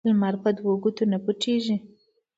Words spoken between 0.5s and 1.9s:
دوو ګوتو نه پوټیږی.